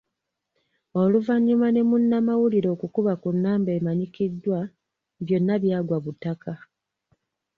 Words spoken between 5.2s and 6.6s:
byonna byagwa butaka.